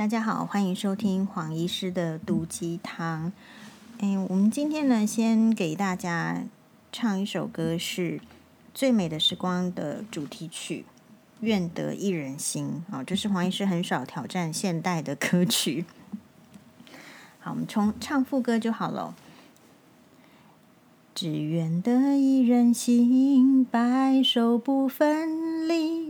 [0.00, 3.30] 大家好，欢迎收听黄医师的毒鸡汤。
[3.98, 6.42] 哎，我们今天呢，先给大家
[6.90, 8.12] 唱一首歌，是
[8.72, 10.86] 《最美的时光》的主题曲
[11.40, 15.84] 《愿得一人心》啊，这是黄医师很少挑战现代的歌曲。
[17.38, 19.14] 好，我们从唱副歌就好了。
[21.14, 25.99] 只愿得一人心，白首不分离。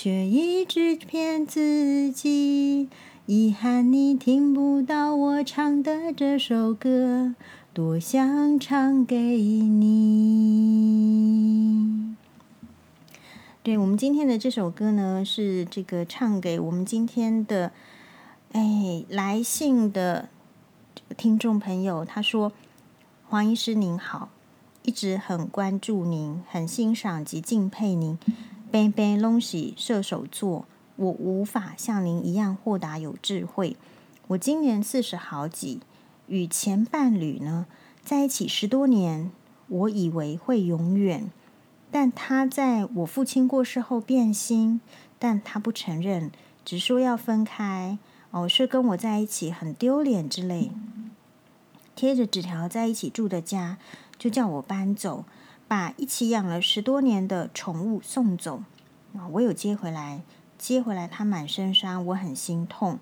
[0.00, 2.88] 却一直骗自己。
[3.26, 7.34] 遗憾你听不到我唱的这首歌，
[7.74, 10.06] 多想唱给你。
[13.64, 17.72] 对，我们今天的这首歌呢，是这个唱给我们今天的
[18.52, 20.28] 哎来信的
[21.16, 22.04] 听众朋友。
[22.04, 22.52] 他说
[23.28, 24.28] ：“黄医师您好。”
[24.86, 28.16] 一直很关注您，很欣赏及敬佩您。
[28.70, 30.66] 杯杯拢是射手座，
[30.96, 33.76] 我无法像您一样豁达有智慧。
[34.28, 35.80] 我今年四十好几，
[36.26, 37.66] 与前伴侣呢
[38.04, 39.30] 在一起十多年，
[39.68, 41.30] 我以为会永远，
[41.90, 44.80] 但他在我父亲过世后变心，
[45.18, 46.30] 但他不承认，
[46.64, 47.98] 只说要分开。
[48.30, 50.70] 哦，是跟我在一起很丢脸之类，
[51.96, 53.78] 贴着纸条在一起住的家。
[54.18, 55.24] 就叫我搬走，
[55.68, 58.64] 把一起养了十多年的宠物送走。
[59.14, 60.22] 啊，我有接回来，
[60.58, 62.98] 接回来他满身伤，我很心痛。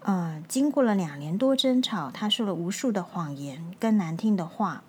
[0.00, 4.82] 呃，经过了两年多争吵，他说了无数的谎言跟难听的话，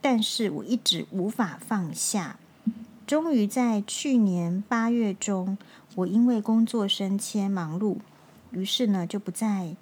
[0.00, 2.38] 但是我一直无法放下。
[3.06, 5.56] 终于在去年八月中，
[5.94, 7.98] 我因为工作升迁忙碌，
[8.50, 9.76] 于是呢就不再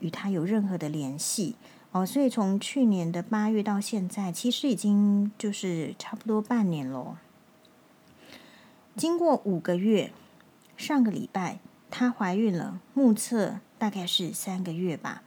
[0.00, 1.54] 与他有任何的联系。
[1.90, 7.18] 哦，所以从去年的八月到现在，其实已经就是差不多半年了。
[8.94, 10.12] 经过五个月，
[10.76, 11.60] 上个礼拜
[11.90, 15.22] 她怀孕了，目测大概是三个月吧。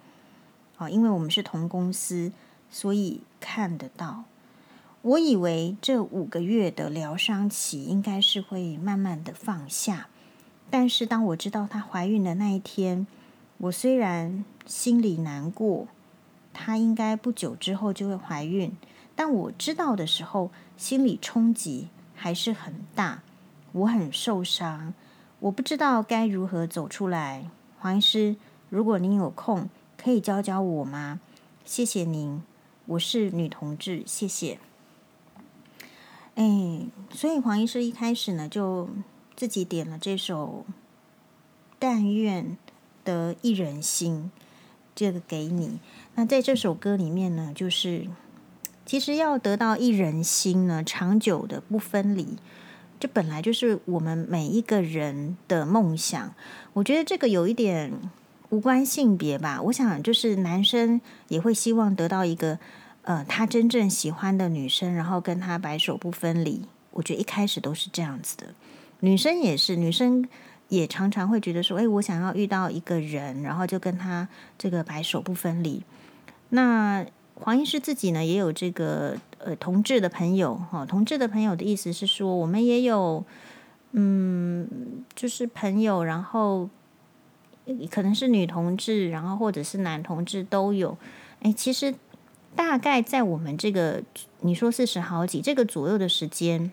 [0.77, 2.31] 哦，因为我们是同公司，
[2.69, 4.25] 所以看得到。
[5.01, 10.09] 我以为这五个月的疗伤期应该是会慢慢的放下，
[10.69, 13.07] 但是当我知道她怀孕的那一天，
[13.57, 15.87] 我虽然心里难过。
[16.53, 18.75] 她应该不久之后就会怀孕，
[19.15, 23.23] 但我知道的时候，心理冲击还是很大，
[23.71, 24.93] 我很受伤，
[25.39, 27.49] 我不知道该如何走出来。
[27.79, 28.35] 黄医师，
[28.69, 31.19] 如果您有空，可以教教我吗？
[31.65, 32.43] 谢谢您，
[32.85, 34.59] 我是女同志，谢谢。
[36.35, 38.89] 哎，所以黄医师一开始呢，就
[39.35, 40.65] 自己点了这首
[41.79, 42.57] 《但愿
[43.03, 44.31] 得一人心》，
[44.95, 45.79] 这个给你。
[46.15, 48.07] 那在这首歌里面呢，就是
[48.85, 52.37] 其实要得到一人心呢，长久的不分离，
[52.99, 56.33] 这本来就是我们每一个人的梦想。
[56.73, 57.93] 我觉得这个有一点
[58.49, 59.61] 无关性别吧。
[59.61, 62.59] 我想就是男生也会希望得到一个
[63.03, 66.63] 呃他真正喜欢的女生，然后跟他白首不分离。
[66.91, 68.53] 我觉得一开始都是这样子的，
[68.99, 70.27] 女生也是，女生。
[70.71, 74.25] 也常常会觉得说，哎，我想要遇到一个人，然后就跟他
[74.57, 75.83] 这个白首不分离。
[76.51, 77.05] 那
[77.35, 83.21] 黄医师自己呢，也有这个呃同志的朋友哈，同志的朋友的意思是说，我们也有
[83.91, 84.65] 嗯，
[85.13, 86.69] 就是朋友，然后
[87.89, 90.97] 可能是女同志，然后或者是男同志都有。
[91.41, 91.93] 哎，其实
[92.55, 94.01] 大概在我们这个
[94.39, 96.71] 你说四十好几这个左右的时间。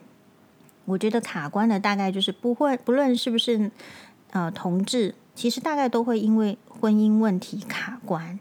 [0.89, 3.71] 我觉得卡关的大概就是不会，不论是不是
[4.31, 8.39] 呃同志，其实大概都会因为婚姻问题卡关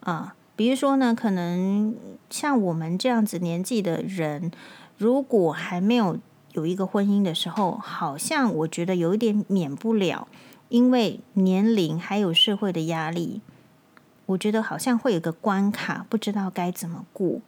[0.00, 1.94] 啊、比如说呢，可能
[2.28, 4.50] 像我们这样子年纪的人，
[4.98, 6.18] 如果还没有
[6.52, 10.28] 有一个婚姻的时候，好像我觉得有一点免不了，
[10.68, 13.40] 因为年龄还有社会的压力，
[14.26, 17.40] 我觉得好像会有个关卡，不知道该怎么过。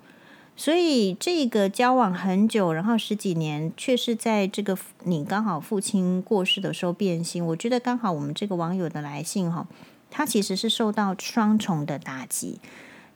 [0.57, 7.45] 所以这个交往很久，然后十几年，却是在这个你刚好父亲过世的时候变心。
[7.45, 9.67] 我觉得刚好我们这个网友的来信哈，
[10.11, 12.59] 他其实是受到双重的打击。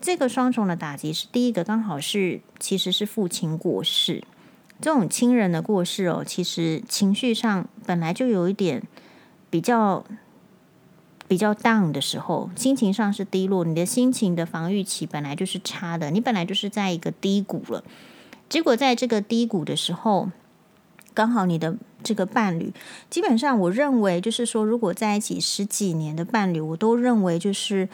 [0.03, 4.23] 这个双重的打击是第一个，刚好是其实是父亲过世，
[4.81, 8.83] 这种亲人的过世哦，其实情绪上本来就有一点
[9.49, 10.05] 比较
[11.31, 17.85] 比较 down 的时候，心情上是低落，你的心情的防御期本来就是差的，你本来就是在一个低谷了。
[18.49, 20.29] 结果在这个低谷的时候，
[21.15, 22.73] 刚好你的这个伴侣，
[23.09, 27.89] 基本上我认为就是说，如果在一起十几年的伴侣，我都认为就是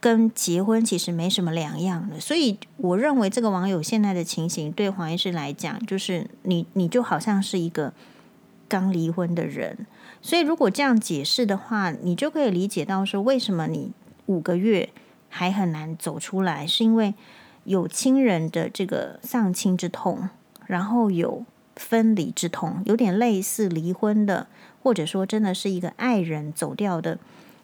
[0.00, 2.18] 跟结婚其实没什么两样的。
[2.18, 7.92] 所以我认为这个网友现在的情形，对黄医师来讲，就是你你就好像是一个
[8.68, 9.86] 刚离婚的人。
[10.20, 13.92] 所以如果这样解释的话，你就可以理解到说，为什么你
[14.26, 14.90] 五个月
[15.28, 17.14] 还很难走出来，是因为
[17.64, 20.28] 有亲人的这个丧亲之痛，
[20.66, 21.44] 然后有。
[21.80, 24.48] 分离之痛，有点类似离婚的，
[24.82, 27.20] 或者说真的是一个爱人走掉的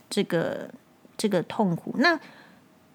[0.09, 0.71] 这个
[1.17, 1.97] 这个痛苦。
[1.99, 2.21] 那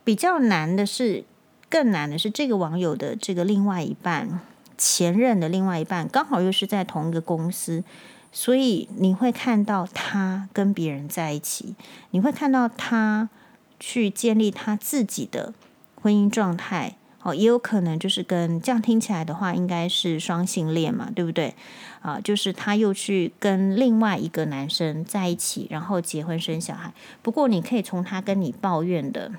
[0.05, 1.25] 比较难的是，
[1.69, 4.39] 更难的是这个网友的这个另外一半，
[4.79, 7.83] 前任的另外一半，刚好又是在同一个公司，
[8.31, 11.75] 所以你会看到他跟别人在一起，
[12.11, 13.29] 你会看到他
[13.77, 15.53] 去建立他自己的
[16.01, 16.95] 婚姻状态。
[17.21, 21.53] 哦，也有可能就是跟这样听起来的话，应该是双性恋嘛，对不对？
[22.01, 26.93] 啊，就是他又去跟另外一个男生在一起，然后结婚生小孩。
[27.21, 29.33] 不过你可以从他跟你抱怨的，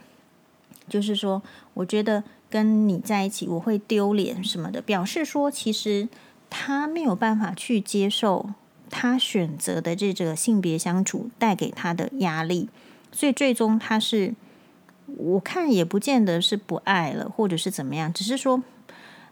[0.90, 1.40] 就是说，
[1.72, 6.08] 我觉得跟你在一起我会丢脸什么的，表示说其实
[6.50, 8.50] 他没有办法去接受
[8.90, 12.68] 他选择的这个性别相处带给他的压力，
[13.12, 14.34] 所以最终他是。
[15.16, 18.62] 我看也不见得是不爱了，或者是怎么样，只是说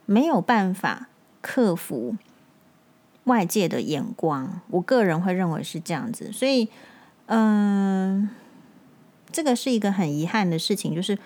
[0.07, 1.07] 没有办法
[1.41, 2.17] 克服
[3.23, 4.61] 外界的眼光。
[4.71, 6.69] 我个人会认为是这样子，所以，
[7.27, 8.29] 嗯、
[9.31, 10.93] 这个是一个很遗憾的事情。
[10.93, 11.17] 就是，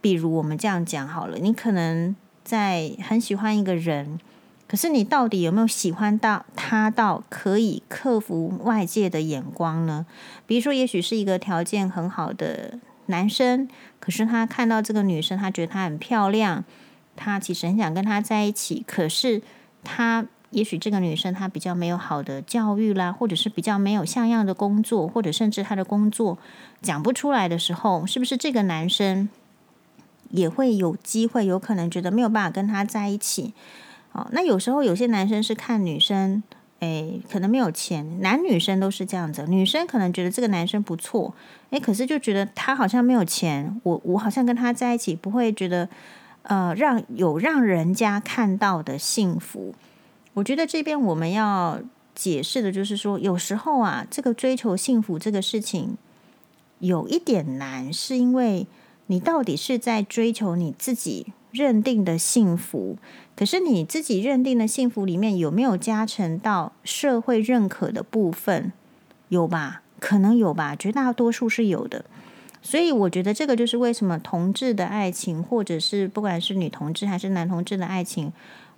[0.00, 2.14] 比如我们这样讲好了，你可能
[2.44, 4.18] 在很喜欢一个人，
[4.68, 10.06] 可是你到底有没有喜欢到他到可以克服外界的眼光呢？
[10.46, 12.78] 比如说，也许是一个条件很好的。
[13.06, 13.68] 男生，
[13.98, 16.64] 可是他看到这个女生，他觉得她很漂亮，
[17.16, 18.84] 他其实很想跟她在一起。
[18.86, 19.42] 可是
[19.82, 26.38] 他也许这个女生她比较没有好的教育啦，或者是比较没有像样的工作，或者甚至他的工作
[26.80, 29.28] 讲不出来的时候，是不是这个男生
[30.30, 33.52] 也会有机会，有可能觉得没有办法跟他在一起？
[34.12, 36.42] 哦，那有时候有些男生是看女生。
[36.80, 39.44] 诶，可能没有钱，男女生都是这样子。
[39.46, 41.34] 女生可能觉得这个男生不错，
[41.68, 45.86] 诶，可是就觉得他好像没有钱，我我好像跟他在一起不会觉得，
[46.40, 49.74] 呃，让有让人家看到的幸福。
[50.32, 51.78] 我觉得这边我们要
[52.14, 55.98] 解释的就是说，有时候啊，这个追求幸福这个事情
[56.78, 58.66] 有一点难，是因为
[59.10, 62.96] 你到底是在追求你自己认定的幸福。
[63.34, 68.72] 可是你自己认定的幸福里面有没有加成到社会认可的部分？
[69.28, 69.82] 有吧？
[69.98, 72.04] 可能有吧，绝大多数是有的。
[72.62, 78.32] 所以我觉得这个就是为什么同志的爱情，或者是不管是女同志还是男同志的爱情，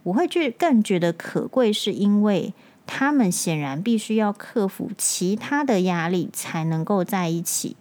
[0.04, 2.54] 我会去更觉得可贵，是因为
[2.86, 7.76] 他们显然必须要克服其他的压力才能够在一起。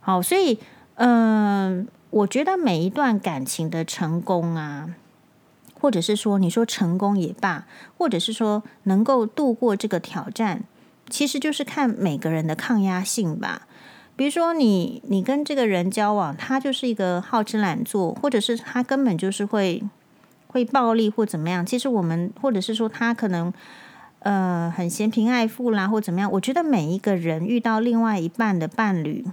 [0.00, 0.58] 好，所以
[0.94, 4.94] 嗯、我觉得每一段感情的成功啊。
[5.80, 7.66] 或者是说，你说成功也罢，
[7.98, 10.64] 或者是说能够度过这个挑战，
[11.10, 13.68] 其实就是看每个人的抗压性吧。
[14.16, 19.82] 比如说你，你跟这个人交往，他就是一个好吃懒做，或者是他根本就是会
[20.46, 21.66] 会暴力或怎么样。
[21.66, 23.52] 其实我们，或者是说他可能
[24.20, 26.32] 呃很嫌贫爱富啦，或怎么样。
[26.32, 29.26] 我觉得每一个人遇到另外一半的伴侣，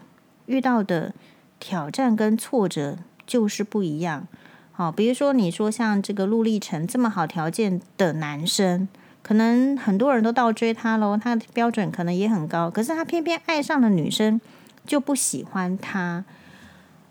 [0.47, 1.13] 遇到的
[1.62, 4.27] 挑战跟挫折就是不一样。
[4.72, 8.89] 好，比如说你说像这个陆立成这么好条件的男生，
[9.22, 14.41] 可能很多人都倒追他喽，他的标准可能也很高，可是他偏偏爱上了女生
[14.88, 16.25] 就不喜欢他，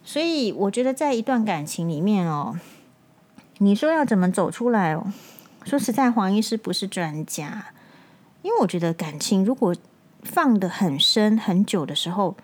[0.02, 2.58] 所以我觉得在一段感情里面哦，
[3.58, 5.12] 你说要怎么走出来哦？
[5.64, 7.66] 说实在，黄医师不是专家，
[8.42, 9.76] 因为我觉得感情如果
[10.22, 12.36] 放得很深很久的时候，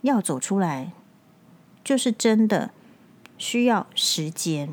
[0.00, 0.92] 要走出来
[1.84, 2.70] 就是真的。
[3.36, 4.68] 需要时间，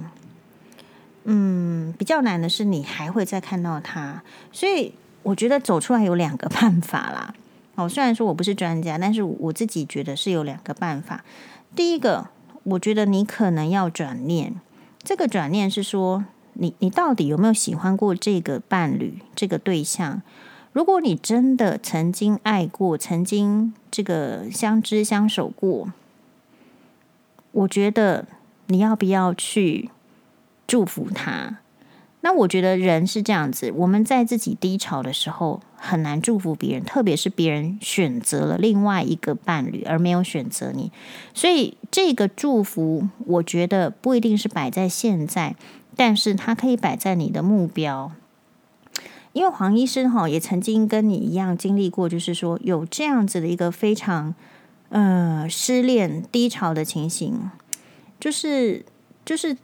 [1.24, 7.34] 嗯，比较难的是你还会再看到他，所以我觉得走出来有两个 办法啦。
[7.74, 11.26] 哦，虽然说我不是专家，但是我自己觉得是有两个办法。
[11.76, 12.28] 第一个，
[12.64, 14.54] 我觉得你可能要转念，
[15.02, 20.22] 这个转念是说，你你到底有没有喜欢过这个伴侣、这个对象？
[20.72, 25.92] 如果你真的曾经爱过，曾经这个相知相守过，
[27.52, 28.26] 我觉得。
[28.68, 29.90] 你要不要去
[30.66, 31.58] 祝福他？
[32.22, 40.90] 那我觉得人是这样子，我们在自己低潮的时候很难祝福别人，特别是别人选择了另外一个伴侣而没有选择你，
[41.34, 45.58] 所以这个祝福我觉得不一定是摆在现在，
[45.98, 48.14] 但是它可以摆在你的目标。
[49.34, 54.34] 因为黄医生哈也曾经跟你一样经历过，就是说有这样子的一个非常
[54.92, 57.50] 呃失恋低潮的情形，
[58.20, 58.86] 就是
[59.26, 59.58] 就是。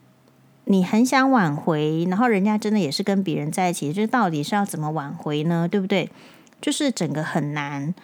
[0.69, 5.65] 你很想挽回，然后人家真的也是跟别人在一起，就是到底是要怎么挽回呢？
[5.65, 6.09] 对不对？
[6.59, 7.95] 就是整个很难。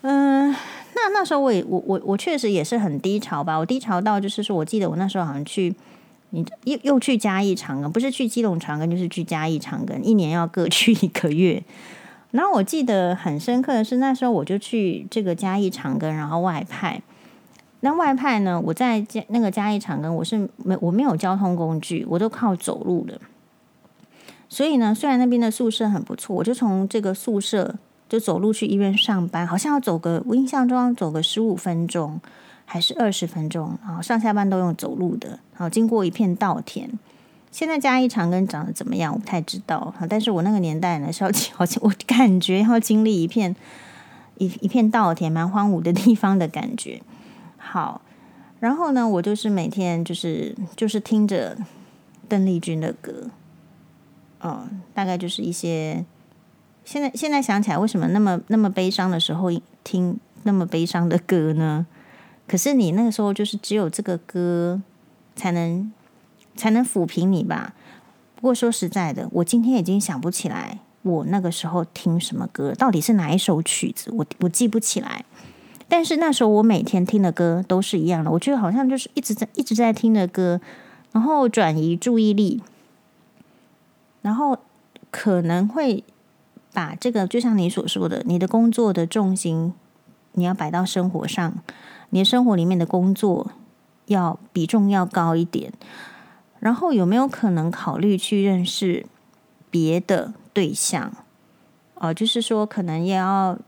[0.00, 3.56] 嗯、那那时候我也我我我确实也是很低潮吧。
[3.56, 5.72] 我低潮到就是说，我记得我那时候好像去，
[6.30, 11.62] 你又又去嘉义长庚，不是去基隆长庚，就是去嘉义长庚，一年要各去一个月。
[12.30, 17.02] 然后我记得很深刻的是，那时候我就去这个嘉义长庚，然后外派。
[17.80, 18.60] 那外派呢？
[18.66, 23.18] 我在那个嘉义长庚，我是没我没有交通工具，我都靠走路的。
[24.48, 27.74] 所以呢，虽然那边的宿舍很不错，我就从这个宿舍
[28.08, 32.20] 就走路去医院上班，好像要走个我印象中要走个十五分钟
[32.66, 35.38] 还是二十分钟，然后上下班都用走路的。
[35.54, 36.90] 好，经过一片稻田。
[37.50, 39.12] 现在嘉义长庚长得怎么样？
[39.12, 39.92] 我不太知道。
[40.08, 43.54] 但是我那个年代呢，是要好像我感觉要经历一片
[44.38, 47.02] 一一片稻田，蛮荒芜的地方的感觉。
[47.56, 48.00] 好，
[48.60, 51.58] 然后呢，我就是每天就是就是听着
[52.28, 53.28] 邓丽君的歌，
[54.42, 56.04] 嗯，大概就是一些
[56.84, 59.50] 现在现在想起来，为什么那么那么悲伤的时候
[59.82, 61.86] 听那么悲伤的歌呢？
[62.46, 64.80] 可是你那个时候就是只有这个歌
[65.36, 65.92] 才能
[66.60, 67.74] 才能抚平你吧。
[68.36, 75.24] 不过说实在的，我今天已经想不起来我那个时候听什么歌，到底是哪一首曲子，我我记不起来。
[75.88, 80.60] 但是那时候我每天听的歌都是一样的，我觉得好像就是一直在一直在听的歌，
[81.12, 82.62] 然后转移注意力，
[84.22, 84.58] 然后
[85.10, 86.04] 可能会
[86.72, 89.74] 把这个就像你所说的，你的工作的重心
[90.32, 91.54] 你要摆到生活上，
[92.10, 93.50] 你的生活里面的工作
[94.06, 95.72] 要比重要高一点，
[96.60, 99.04] 然后有没有可能考虑去认识
[99.70, 101.12] 别的对象？
[101.94, 103.58] 哦、就是说可能也要。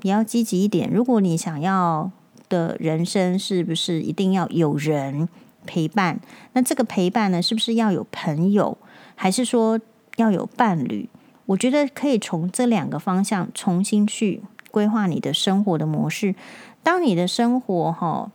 [0.00, 0.90] 你要积极一点。
[0.90, 2.10] 如果你想要
[2.48, 5.28] 的人生是不是一定要有人
[5.66, 6.20] 陪伴？
[6.52, 8.78] 那这个陪伴呢，是不是要有朋友，
[9.14, 9.78] 还是说
[10.16, 11.08] 要有伴侣？
[11.46, 16.34] 我觉得可以从这两个方向重新去规划你的生活的模式。
[16.82, 18.30] 当你的生活哈，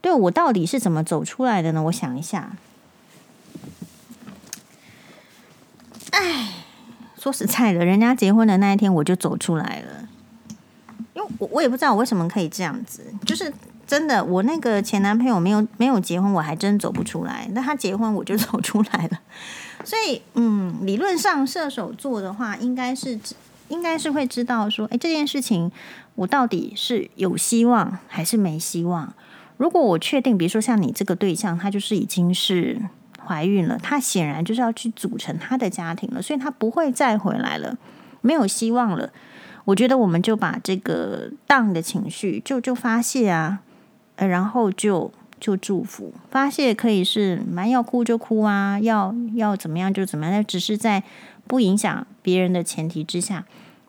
[0.00, 1.82] 对，我到底是怎么走出来的呢？
[1.84, 2.56] 我想一下。
[6.12, 6.48] 哎，
[7.18, 10.08] 说实在的，人家结婚的那一天我就走出来了。
[11.14, 13.52] 因为我我也不知道我为什么可以这样子，就是
[13.86, 17.46] 真的，我那个前男朋友没有没有结婚，我还真走不出来。
[17.52, 19.20] 那他结婚，我就走出来了。
[19.84, 23.18] 所以，嗯，理论上射手座的话，应该是
[23.68, 25.70] 应该是会知道说，哎，这件事情
[26.14, 29.12] 我到底是有希望还是没希望？
[29.56, 32.80] 如果我确定，比如说像你这个对象，他就是已经是
[33.24, 37.76] 怀孕了，她显然就是要去组成他的家庭了，所以她不会再回来了，
[38.20, 39.10] 没有希望了。
[39.64, 43.60] 我觉得我们就把这个 down 的情绪就就发泄啊，
[44.16, 51.04] 呃，然后就就祝福发泄，可以是蛮要哭就哭啊，要要怎么样就怎么样，那只是在
[51.46, 53.44] 不影响别人的前提之下，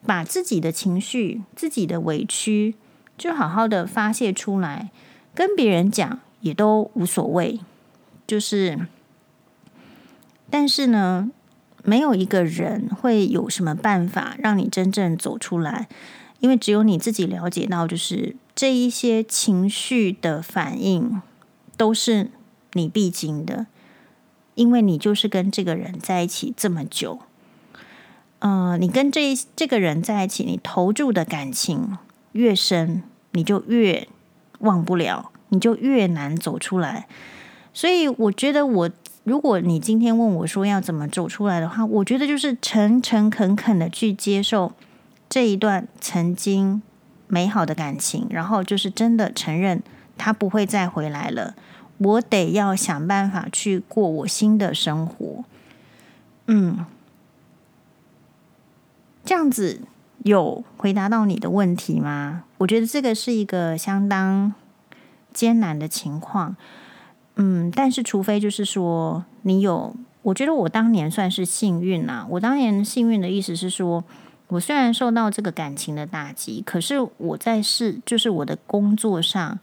[0.05, 2.75] 把自己的情绪、自己的委屈
[3.17, 4.91] 就好好的发泄出来，
[5.33, 7.59] 跟别人讲也都无所谓，
[8.27, 8.79] 就是，
[10.53, 11.31] 但是呢。
[11.85, 15.89] 没有一个人会有什么办法让你真正走出来，
[16.39, 21.21] 因为只有你自己了解到，就是这一些情绪的反应
[21.75, 22.31] 都是
[22.71, 23.65] 你必经的，
[24.55, 27.19] 因为你就是跟这个人在一起这么久，
[28.39, 31.97] 嗯、呃，你跟这这个人在一起，你投注的感情
[32.31, 34.07] 越深，你就越
[34.59, 37.09] 忘不了，你就越难走出来，
[37.73, 38.89] 所以我觉得我。
[39.23, 44.73] 如果你今天问我说要怎么走出来的话，我觉得就是诚诚恳恳的去接受
[45.29, 46.81] 这一段曾经
[47.27, 49.81] 美好的感情，然后就是真的承认
[50.17, 51.55] 他不会再回来了。
[51.99, 55.45] 我得要想办法去过我新的生活。
[56.47, 56.85] 嗯，
[59.23, 59.79] 这样子
[60.23, 62.43] 有回答到你的问题吗？
[62.57, 64.53] 我觉得这个是一个相当
[65.31, 66.57] 艰难的情况。
[67.35, 72.25] 嗯，但是除非就是说你有，我觉得我当年算是幸运啊。
[72.29, 74.03] 我当年幸运的意思是说，
[74.49, 79.59] 我虽然受到这个感情的打击，可是我在是就是我的工作上，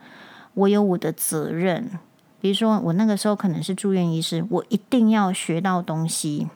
[0.54, 1.90] 我有我的责任。
[2.40, 6.48] 比如说我那个时候可能是住院医师，我一定要学到东西，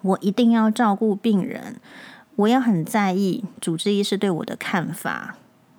[0.00, 1.76] 我一定要照顾病人，
[2.36, 5.36] 我要很在意主治医师对我的看法，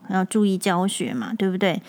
[0.09, 1.81] 要注意教学嘛，对不对？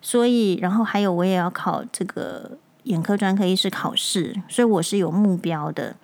[0.00, 2.52] 所以，然后还有我也要考这个
[2.84, 5.96] 眼科专科医师考试，所以我是有目标的。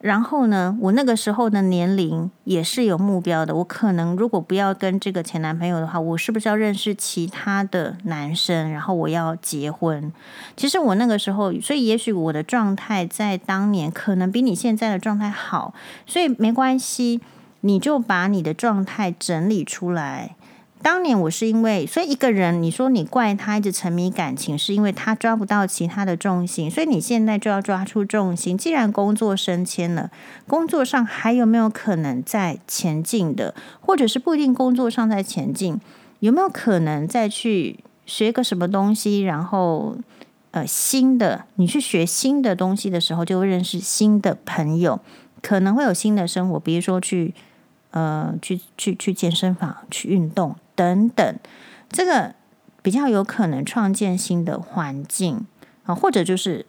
[0.00, 3.54] 然后呢，我那个时候的年龄也是有目标的。
[3.54, 8.68] 我可能如果不要跟这个前男朋友的话，我是不是要认识其他的男生？
[8.72, 10.12] 然后我要结婚。
[10.56, 15.72] 其实我那个时候，所以也许我的状态在当年可能比你现在的状态好，
[16.04, 17.20] 所以没关系，
[17.60, 20.34] 你就把你的状态整理出来。
[20.82, 28.58] 当年我是因为，所以一个人，你说你怪他一直沉迷感情，是因为他抓不到其他的重心，所以你现在就要抓出重心。
[28.58, 30.10] 既然工作升迁了，
[30.48, 35.80] 工作上还有没有可能在前进的，或者是不一定工作上在前进，
[36.18, 39.20] 有没有可能再去学个什么东西？
[39.20, 39.96] 然后，
[40.50, 45.00] 呃，新的，你去学新的东西的时候，就会认识新的朋友，
[45.40, 47.32] 可能会有新的生活，比如说去，
[47.92, 50.56] 呃，去去去健身房去运动。
[50.74, 51.38] 等等，
[51.88, 52.34] 这个
[52.82, 55.46] 比较有可能创建新的环境
[55.84, 56.66] 啊，或者就是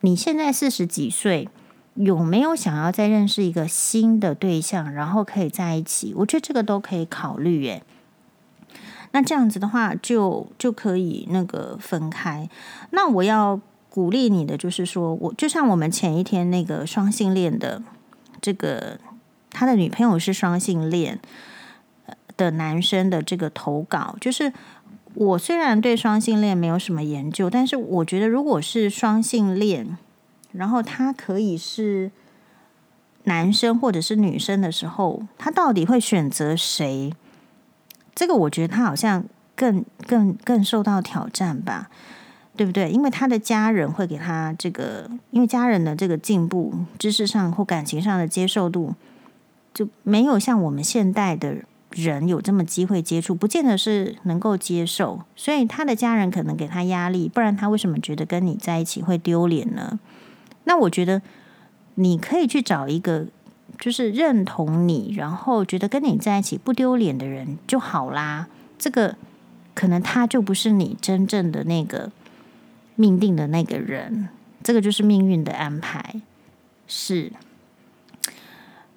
[0.00, 1.48] 你现在四十几岁，
[1.94, 6.14] 有没有想要再认识一个新的对象，然后可以在一起？
[6.18, 7.82] 我觉得这个都可以考虑耶。
[9.10, 12.48] 那这样子的话就，就就可以那个分开。
[12.90, 17.82] 那我要鼓励你的就是说，我就像我们前一天那个双性恋的
[18.40, 18.98] 这个，
[19.52, 21.20] 他的女朋友是双性恋。
[22.34, 24.50] 的男生的这个投稿，就是
[25.14, 29.98] 我虽然对双性恋没有什么研究，但是我觉得如果是双性恋，
[30.52, 32.10] 然后他可以是
[33.24, 37.12] 男生或者是女生的时候，他到底会选择谁？
[38.14, 39.22] 这个我觉得他好像
[39.54, 41.90] 更更更受到挑战吧，
[42.56, 42.90] 对不对？
[42.90, 48.94] 因为他的家人会给他这个，因为家人的这个进步、知识上或感情上的接受度，
[49.72, 51.58] 就没有像我们现代的。
[51.94, 60.00] 人有这么机会接触，不见得是能够接受，所以他的家人可能给他压力，不然他为什么觉得跟你在一起会丢脸呢？
[60.64, 61.20] 那我觉得
[61.96, 63.26] 你可以去找一个
[63.78, 68.46] 就是认同你，然后觉得跟你在一起不丢脸的人就好啦。
[68.78, 69.14] 这个
[69.74, 72.10] 可能他就不是你真正的那个
[72.96, 74.30] 命定的那个人，
[74.62, 76.22] 这个就是命运的安排，
[76.86, 77.30] 是。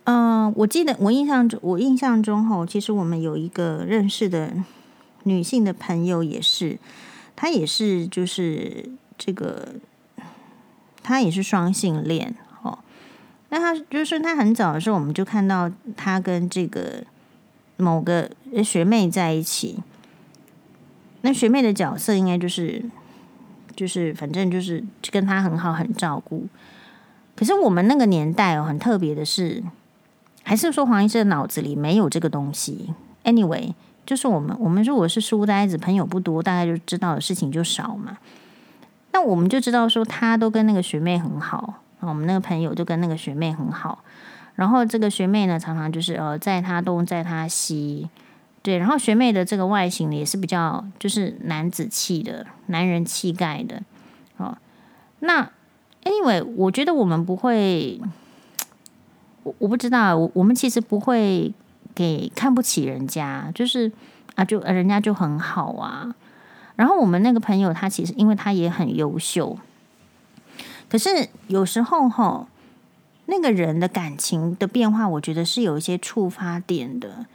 [0.06, 4.54] 嗯、我记得我印象中，我印象中吼，其实我们有一个认识的
[5.24, 6.78] 女性的朋友，也是，
[7.36, 8.88] 她也是就是
[9.18, 9.68] 这个，
[11.02, 12.78] 她也是双性恋哦。
[13.50, 17.04] 那她就是她很早的时候，我们就看到她跟这个
[17.78, 18.30] 某个
[18.64, 19.80] 学妹在一起。
[21.22, 22.86] 那学妹的角色应该就是
[23.76, 26.48] 就是反正就是跟她很好，很照顾。
[27.36, 29.64] 可是我们那个年代哦，很特别的是。
[30.48, 33.74] 还是说黄医生的脑子里没有这个东西？Anyway，
[34.06, 38.20] 就是我们我们如果是书呆子，朋友不多，大概就知道的事情就少嘛。
[39.12, 44.04] 那我们就知道说他都跟那个学妹很好，啊我们那个朋友就跟那个学妹很好。
[44.54, 48.08] 然后这个学妹呢，常常就是呃在他东在他西，
[48.62, 48.78] 对。
[48.78, 53.82] 然后学妹的这个外形呢，也是比较就是男子气的，男人气概的。
[54.38, 54.56] 哦，
[55.22, 55.50] 那
[56.04, 58.00] Anyway，我觉得我们不会。
[59.46, 61.54] 我我不知道，我我们其实不会
[61.94, 63.92] 给看不起人家，就是
[64.34, 66.16] 啊，就人家就很好啊。
[66.76, 69.60] 然后我们那个朋友，他其实因为他也很优秀，
[70.90, 72.48] 可是有时候哈，
[73.28, 77.28] 那个人的感情的变化，我觉得是有一些触发点的。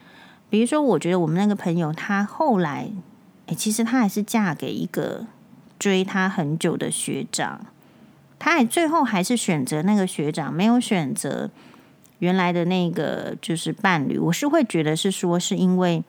[0.51, 2.90] 比如说，我觉得我们那个朋友，他后来，
[3.46, 5.27] 诶，其实他还是嫁给一个
[5.79, 7.64] 追他很久的学长，
[8.40, 11.51] 他还最后还是选择那个学长，没有选择。
[12.20, 16.04] 原来的那个就是伴侣，我是会觉得是说，是因为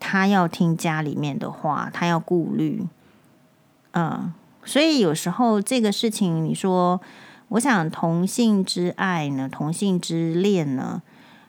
[0.00, 2.84] 他要听家里面的话，他要顾虑，
[3.92, 4.32] 嗯，
[4.64, 7.00] 所以有时候这个事情，你说，
[7.48, 11.02] 我想同性之爱呢，同性之恋呢，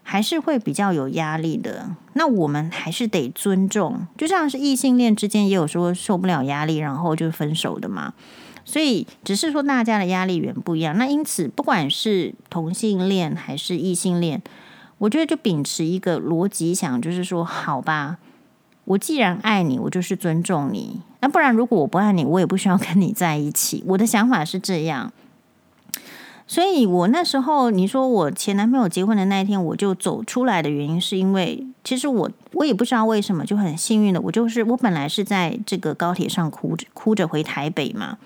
[0.03, 1.95] 还是会比较有压力的。
[2.13, 8.13] 那我们还是得尊重，就像是异性恋之间也有说受不了压力，然后就分手的嘛。
[8.65, 10.97] 所以，只是说大家的压力源不一样。
[10.97, 14.41] 那因此，不管是同性恋还是异性恋，
[14.97, 18.17] 我觉得就秉持一个逻辑想，就是说，好吧，
[18.86, 21.01] 我既然爱你，我就是尊重你。
[21.21, 23.84] 那不然，如果我不爱你，我也不需要跟你在一起。
[23.88, 25.13] 我的想法是这样。
[26.47, 38.17] 所以我那时候，你说我前男朋友结婚的那一天，我就走出来的原因，是因为其实我我也不知道为什么，就很幸运的，我就是我本来是在这个高铁上哭着哭着回台北嘛。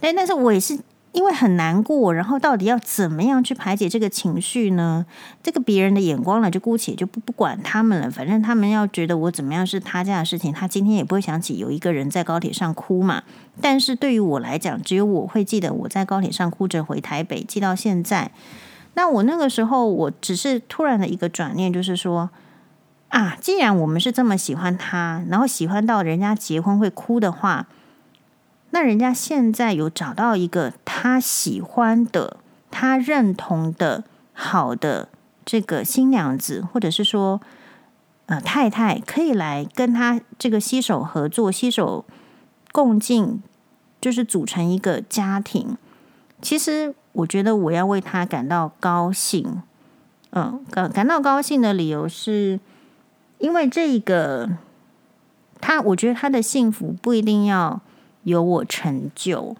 [0.00, 0.78] 但但是我也是
[1.12, 5.06] 因为很难过，然后到底要怎么样去排解这个情绪呢？
[5.44, 8.10] 这个别人的眼光呢，就姑且就不不管他们了。
[8.10, 13.22] 反正他们要觉得我怎么样是他家的事情，他今天也不会想起有一个人在高铁上哭嘛。
[13.60, 18.32] 但是对于我来讲，只有我会记得我在高铁上哭着回台北，记到现在。
[18.94, 22.30] 那我那个时候，我只是突然的一个转念，就是说
[23.10, 27.68] 啊，既然我们是这么喜欢他，然后喜欢到人家结婚会哭的话。
[28.74, 32.38] 那人家现在有找到一个他喜欢的、
[32.72, 35.08] 他认同的、好的
[35.44, 37.40] 这个新娘子，或者是说
[38.26, 42.04] 呃太太，可以来跟他这个携手合作、携手
[42.72, 43.40] 共进，
[44.00, 45.76] 就是组成一个家庭。
[46.42, 49.62] 其实我觉得我要为他感到高兴，
[50.32, 52.58] 嗯，感感到高兴的理由是
[53.38, 54.50] 因为这个
[55.60, 57.80] 他，我觉得他的幸福不一定要。
[58.24, 59.56] 有我成就，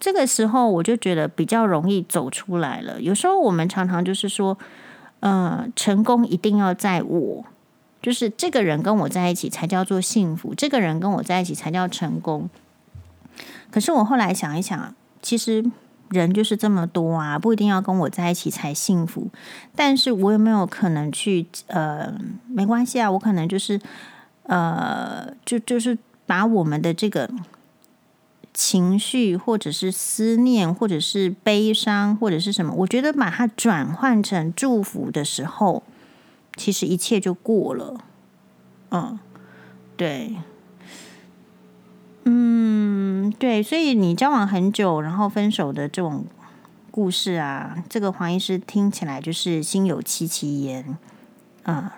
[0.00, 3.00] 这个时候我就觉得比较容易走出来了。
[3.00, 4.56] 有时候我们常常就是说，
[5.20, 7.44] 呃，成功一定要在我，
[8.02, 12.50] 就是这个人跟我在一起才叫做幸福，这个人跟我在一起才叫成功。
[13.70, 15.64] 可是我后来想一想，其实
[16.10, 19.28] 人就是这么多啊，不一定要跟我在一起才幸福。
[19.74, 21.46] 但是我有没有可能去？
[21.66, 22.14] 呃，
[22.46, 23.80] 没关系啊，我可能就是，
[24.44, 27.30] 呃，就就是把我们的这个。
[28.56, 32.72] 情绪，或者是思念，或者是悲伤，或者是什么？
[32.72, 35.82] 我觉得把它转换成祝福的时候，
[36.56, 37.96] 其实一切就过了。
[38.92, 39.18] 嗯，
[39.96, 40.36] 对，
[42.22, 46.24] 嗯，对，所以你交往很久，然后分手的这种
[46.92, 50.96] 故事啊，这个黄医师听起来就是心有戚戚焉
[51.64, 51.96] 啊，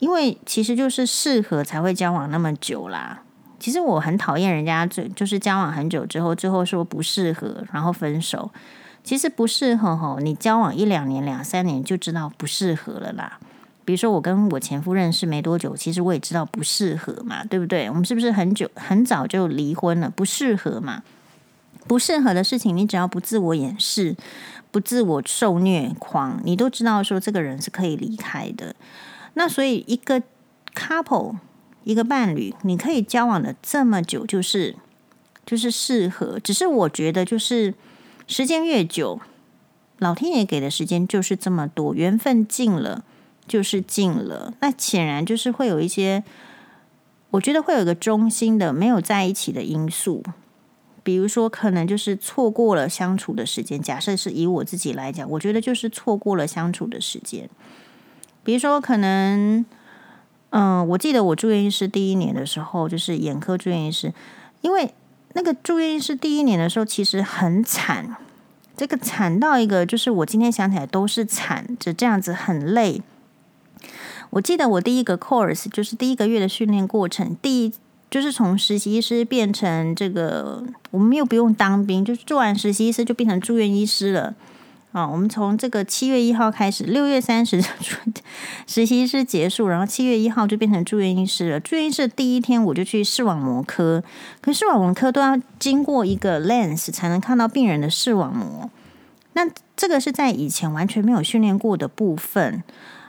[0.00, 3.21] 因为其实就是适合才会交往那么久啦。
[3.62, 8.50] 其实我很讨厌人家，就就是交往很久之后，最后说不适合，然后分手。
[9.04, 13.38] 其实不适合吼，你交往一两年、两三年就知道不适合了啦。
[13.84, 17.88] 比如说我跟我前夫认识没多久，其实我也知道不适合嘛，对不对？
[17.88, 20.10] 我们是不是很久很早就离婚了？
[20.10, 21.04] 不适合嘛？
[21.86, 24.16] 不适合的事情，你只要不自我掩饰，
[24.72, 28.74] 不自我受虐狂，你都知道说这个人是可以离开的。
[29.34, 30.20] 那所以一个
[30.74, 31.36] couple。
[31.84, 34.76] 一个伴侣，你可以交往的这么久，就是
[35.44, 36.38] 就是适合。
[36.38, 37.74] 只是我觉得，就是
[38.26, 39.20] 时间越久，
[39.98, 43.04] 老天爷给的时间就是这么多，缘分尽了
[43.48, 44.54] 就是尽了。
[44.60, 46.22] 那显然就是会有一些，
[47.30, 50.22] 我觉得会有一个中心的没有在一起的因素，
[51.02, 53.82] 比如说可能就是错过了相处的时间。
[53.82, 57.50] 假设是以我自己来讲，我觉得就是错过了相处的时间，
[58.44, 59.66] 比如说可能。
[60.54, 64.12] 嗯，我记得我住院医师第一年的时候，就是眼科住院医师，
[64.60, 64.92] 因为
[65.32, 68.16] 那个住院医师第一年的时候其实很惨，
[68.76, 73.00] 这个惨到一个就是我今天想起来都是惨，就这样子很累。
[74.28, 77.72] 我记得我第一个 course 就是第一个月的训练过程，第一
[78.10, 84.34] 就是从实习医师变成这个，我们又不用当兵，就是做完实习医师就变成住院医师了。
[84.92, 87.62] 啊、我们从这个七月一号开始，六月三十
[88.68, 91.58] 实习是结束，然后七月一号就变成住院医师了。
[91.58, 94.04] 住院医师第一天我就去视网膜科，
[94.42, 98.70] 可视网膜科都要经过一个 lens 才能看到病人的视网膜。
[99.32, 102.62] 那这个是在以前完全没有训练过的部分。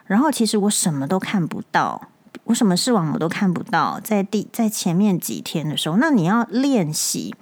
[0.05, 2.09] 然后其实我什么都看不到，
[2.45, 3.99] 我什么视网膜都看不到。
[4.01, 7.35] 在第在前面几天的时候，那你要练习。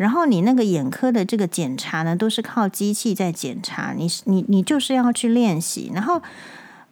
[0.00, 5.92] 然后你那个眼科的这个检查呢，都是靠机器在检查，你你你就是要去练习。
[5.94, 6.22] 然后，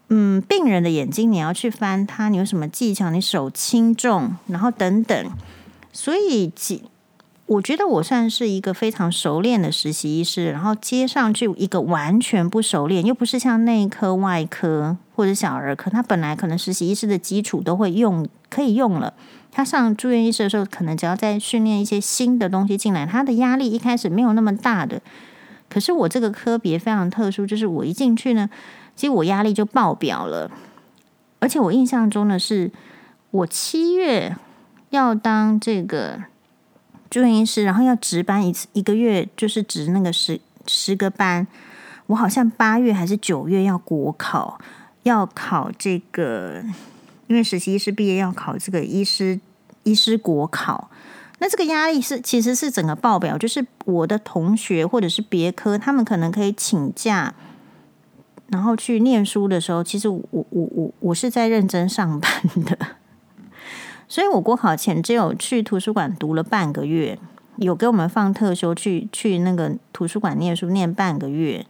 [0.09, 3.09] 嗯，病人的眼睛你要去翻它，你有什么技巧？
[3.09, 5.31] 你手轻重，然后等等。
[5.91, 6.53] 所以，
[7.47, 10.51] 我觉得我算是一个非常熟练的实习医师。
[10.51, 19.15] 然后接上去一个完全不熟练，又不是像内科、外科或者小儿科，他本来可能实习医师的基础都会用，可以用了。
[19.59, 25.03] 他上住院医师的时候，可能只要再训练一些新的东西进来，他的压力一开始没有那么大的。
[25.69, 28.49] 可是我这个科别非常特殊，就是我一进去呢，
[28.95, 30.49] 其实我压力就爆表了。
[31.41, 32.71] 而且我印象中呢，是
[33.33, 34.37] 我七月
[34.91, 36.23] 要当这个
[37.11, 41.45] 住院医师，然后要值班一次，一个月就是值那个十十个班。
[42.07, 44.61] 我好像八月还是九月要国考，
[45.03, 46.63] 要考这个。
[47.27, 49.39] 因为实习医师毕业要考这个医师
[49.89, 50.91] 医师国考，
[51.39, 57.35] 那这个压力是其实是整个报表，就是我的同学或者是别科，他们可能可以请假，
[58.49, 62.31] 然后去念书的时候，其实我我我我是在认真上班
[62.65, 62.79] 的，
[64.07, 67.19] 所以我国考前只有去图书馆读了半个月，
[67.57, 71.65] 有给我们放特休去去那个图书馆念书，念半个月。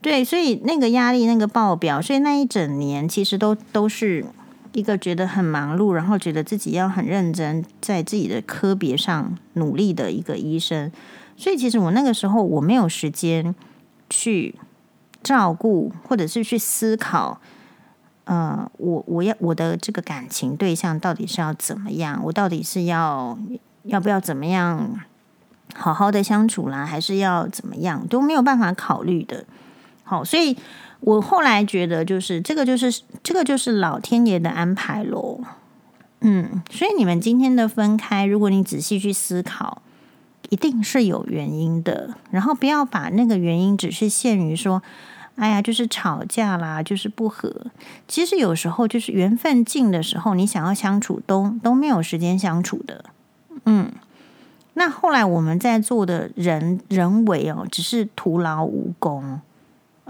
[0.00, 4.26] 对，所以那个压力那个报表，所以那一整年其实都都是
[4.74, 10.92] 一个觉得很忙碌，然后觉得自己要很认真在自己的科别上努力的一个医生。
[11.36, 13.54] 所以其实我那个时候我没有时间
[14.10, 14.54] 去
[15.22, 17.40] 照顾，或者是去思考。
[18.24, 22.20] 呃，我我要我的这个感情对象到底是要怎么样？
[22.24, 23.38] 我到底是要
[23.82, 24.98] 要不要怎么样
[25.74, 29.44] 好好的相处啦，还是要怎么样都没有办法考虑的。
[30.04, 30.56] 好，所以
[31.00, 35.40] 我后来觉得，就是这个就是这个就是老天爷的安排喽。
[36.20, 39.82] 嗯，所以你们今天的分开，如果你仔细去思考，
[40.50, 42.14] 一定是有原因的。
[42.30, 44.82] 然后不要把那个原因只是限于说。
[45.36, 47.52] 哎呀，就是吵架啦，就是不和。
[48.06, 53.04] 其实有时候就是缘分尽的时候，你想要相处都都没有时间相处的。
[53.64, 53.90] 嗯，
[54.74, 59.40] 那后来我们在做的人人为哦，只是徒劳无功。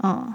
[0.03, 0.33] 嗯，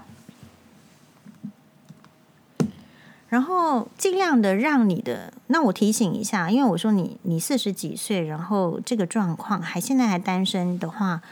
[3.28, 11.22] 然后尽量的让你的，那我提醒一下，因为我说你你四十几岁，然后这个状况还现在还单身的话。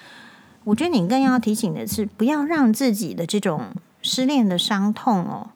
[0.65, 3.69] 我觉得你更要提醒的是，不要让自己的这种
[4.03, 5.51] 失恋的伤痛哦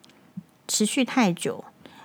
[0.66, 1.64] 持续太久，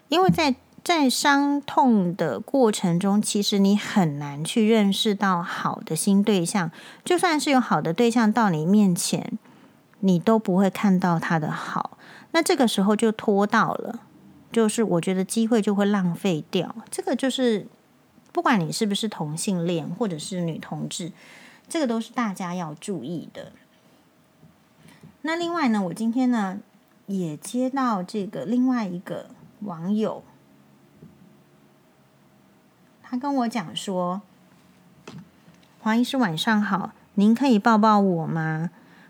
[0.09, 6.69] 因为在在伤痛的过程中，其实你很难去认识到好的新对象。
[7.05, 9.39] 就算是有好的对象到你面前，
[9.99, 11.97] 你都不会看到他的好。
[12.31, 14.01] 那这个时候就拖到了，
[14.51, 16.75] 就是我觉得机会就会浪费掉。
[16.89, 17.67] 这个就是
[18.31, 21.11] 不管你是不是同性恋，或者是女同志。
[21.69, 23.51] 这个都是大家要注意的。
[25.23, 26.59] 那另外呢，我今天呢
[27.07, 29.25] 也接到这个另外一个
[29.61, 30.23] 网友，
[33.03, 34.21] 他跟我讲说
[35.81, 38.69] ：“黄医师晚上好，您可以抱抱我吗？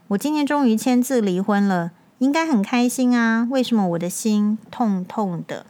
[0.10, 3.46] 我今天终于签字离婚了，应该很开心啊。
[3.52, 5.66] 为什么我的心痛痛的？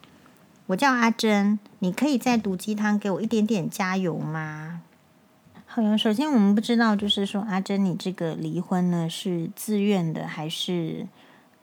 [0.67, 4.83] 我叫阿珍，你可以再毒鸡汤给我一点点加油吗？”
[5.65, 11.07] 好首先，我们不知道，就是说，阿珍，你这个离婚呢，是自愿的还是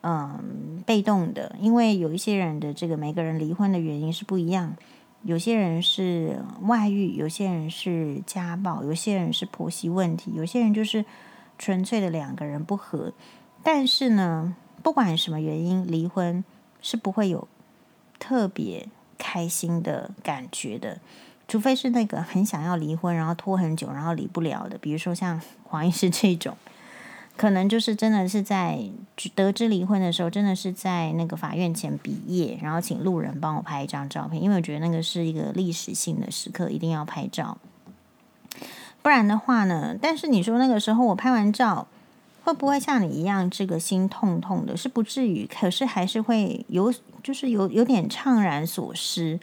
[0.01, 1.55] 嗯被动的？
[1.61, 4.75] 因为有一些人的这个每个人离婚的原因是不一样，
[5.23, 11.05] 有些人是外遇，有些人是家暴，有些人是婆媳问题，有些人就是
[11.57, 13.13] 纯粹的两个人不和。
[13.63, 16.43] 但是呢，不管什么原因，离婚
[16.81, 17.47] 是不会有
[18.19, 18.87] 特别
[19.17, 20.99] 开心的感觉的。
[21.47, 26.57] 除非是那个很想要离婚，然后拖很久，然后离不了的，比如说像 黄医师这种，
[27.37, 28.79] 可能就是真的是在
[29.35, 37.57] 得知离婚的时候，真的是在那个法院前毕业，然后请路人帮我拍一张照片，因为我觉得那个是一个历史性的时刻，一定要拍照。
[39.05, 41.87] 不然的话呢，但是你说那个时候我拍完照，
[42.43, 44.75] 会不会像你一样这个心痛痛的？
[44.75, 46.91] 是不至于，可是还是会有，
[47.21, 49.39] 就是有有点怅然所失。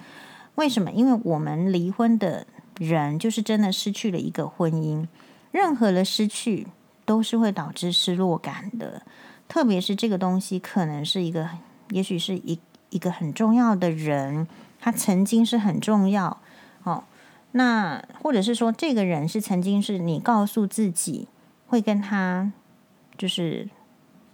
[0.56, 0.90] 为什么？
[0.90, 2.44] 因为我们离婚的
[2.76, 5.06] 人，就是真的失去了一个婚姻。
[5.52, 6.66] 任何的失去
[7.04, 9.02] 都是会导致失落感的，
[9.46, 11.48] 特别是这个东西可能是一个，
[11.90, 12.58] 也许是一
[12.90, 14.48] 一个很重要的人，
[14.80, 16.38] 他曾经是很重要
[16.82, 17.04] 哦。
[17.52, 21.28] 那或者是说，这个人是曾经是你告诉自己
[21.66, 22.52] 会跟他
[23.16, 23.68] 就是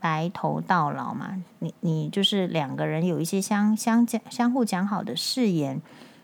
[0.01, 1.43] 白头到老嘛？
[1.59, 5.81] 你你就是两个人有一些相相讲相互讲好的誓言。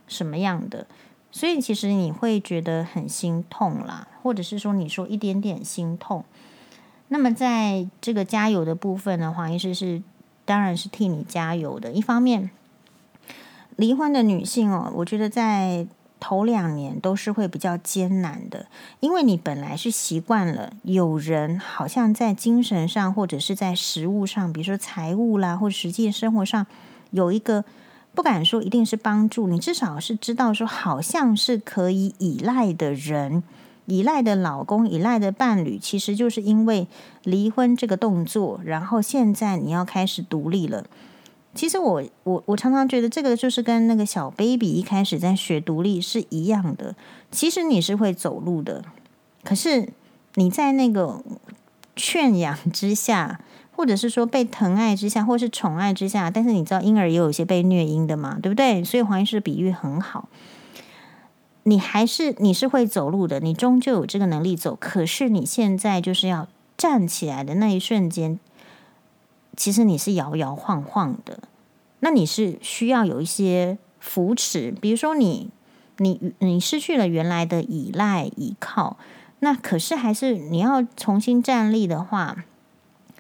[0.07, 0.87] 什么样的？
[1.33, 6.23] 所以其实你会觉得很心痛啦，或者是说你说一点点心痛。
[7.09, 10.03] 那么在这个加油的部分呢，黄医师是
[10.45, 11.91] 当然是替你加油的。
[11.91, 12.51] 一方面，
[13.77, 15.87] 离婚的女性哦，我觉得在
[16.25, 18.67] 头两年都是会比较艰难的，
[19.01, 26.67] 因为你本来是习惯了有人好像在精神上或者是在食物上，比如说财务啦，或实际生活上
[27.11, 27.65] 有一个。
[28.17, 33.43] 不敢说一定是帮助你，至少是知道说好像是可以依赖的人，
[33.87, 36.87] 依赖的老公，依赖的伴侣，其实就是因为
[37.25, 40.87] 离婚这个动作，然后现在你要开始独立了。
[41.55, 46.95] 其实我我我常常觉得这个就是跟那个小 baby 一开始在学独立是一样的。
[47.31, 48.85] 其实你是会走路的，
[49.43, 49.89] 可是
[50.35, 51.23] 你在那个
[51.95, 53.41] 圈养之下。
[53.77, 58.85] 或者是说被疼爱之下，或是宠爱之下，但是你知道婴儿也有一些被虐婴的嘛，对不对？
[58.85, 60.29] 所以黄医师的比喻很好。
[61.65, 64.77] 你还是你是会走路的，你终究有这个能力走。
[64.79, 68.39] 可是你现在就是要站起来的那一瞬间，
[69.57, 71.41] 其实你是摇摇晃晃的。
[72.01, 75.51] 那你是需要有一些扶持，比如说你
[75.99, 78.99] 你你失去了原来的依赖依靠，
[79.41, 82.45] 那可是还是你要重新站立的话，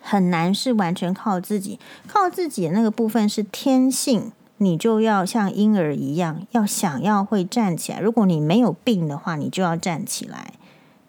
[0.03, 8.01] 很难是完全靠自己，靠自己的那个部分是天性，你就要像婴儿一样，要想要会站起来。
[8.01, 10.53] 如果你没有病的话，你就要站起来。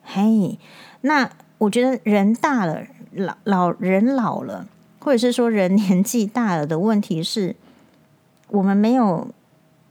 [0.01, 0.57] 嘿，
[1.01, 4.67] 那我觉得人大了，老老人老了，
[5.05, 7.55] 或者是说人年纪大了的问题是，
[8.49, 9.27] 我们没有，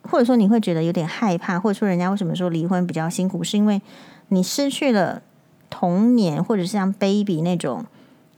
[0.03, 3.81] 或者说你会觉得有点害怕，或者说人家为什么说离婚比较辛苦，是因为。
[4.29, 5.21] 你失去了
[5.69, 7.85] 童年，或者是像 baby 那种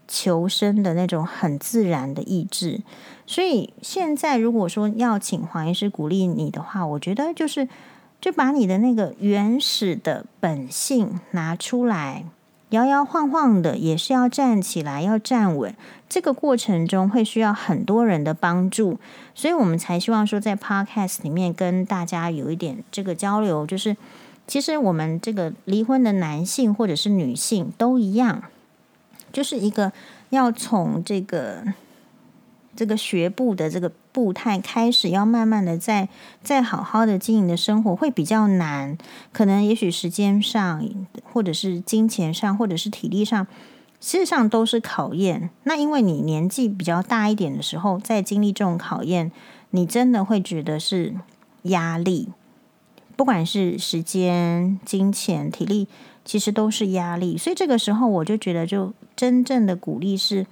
[0.08, 2.82] 求生的那种很自然的意志，
[3.24, 7.68] 所以现在如果说要请黄医师鼓励你的话，我觉得就是
[8.20, 12.24] 就把你的那个原始的本性拿出来，
[12.70, 15.74] 摇摇晃晃的也是要站起来，要站稳。
[16.08, 18.98] 这个过程中会需要很多人的帮助，
[19.34, 23.96] 所以我们才希望说在 podcast 里面跟大家有一点这个交流，就是。
[24.48, 28.44] 其实我们这个离婚的男性或者是女性都一样，
[29.32, 29.90] 就是一个
[30.30, 31.64] 要从这个
[32.76, 36.08] 这个学步的这个步态开始，要慢慢的再
[36.42, 38.96] 再好好的经营的生活会比较难，
[39.30, 40.82] 可能也许时间上，
[41.34, 43.46] 或者是金钱上，或者是体力上，
[44.00, 45.50] 事实上都是考验。
[45.64, 49.30] 那因为你年纪比较大一点的时候，在经历这种考验，
[49.72, 51.14] 你真的会觉得是
[51.64, 52.30] 压力。
[53.16, 55.88] 不管是时间、金钱、体力，
[56.24, 57.36] 其实都是压力。
[57.36, 60.46] 所以这个时候，我就觉得，就真正的鼓励是，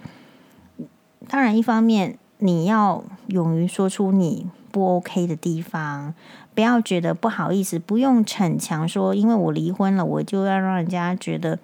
[1.28, 6.12] 当然，一方面你要勇于说出你不 OK 的地方，
[6.54, 11.58] 不要觉得不好意思，不用逞强说，因为我离婚了，我就要让人家觉得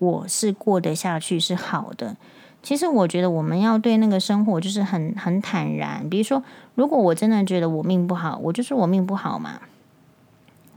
[0.00, 2.16] 我是过得下去是好的。
[2.60, 6.10] 其实我觉得，我们要对那个生活就是很很坦然。
[6.10, 6.42] 比如说，
[6.74, 9.60] 如果我真的觉得我命不好，我就说我命不好嘛。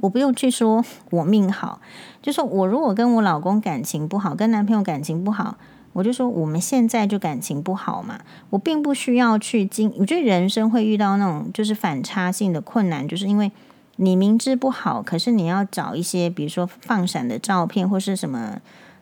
[0.01, 1.81] 我不用去说我命好，
[2.21, 5.57] 就说我如果跟我老公感情不好，跟男朋友感情不好，
[5.99, 8.19] 我就说我们现在就感情不好嘛。
[8.49, 13.51] 我并不需要去经，我觉得人生会遇到那种就是反差性的困难，就是因为
[13.97, 18.62] 你明知不好，可是你要找一些，比如说放闪的照片或是什么。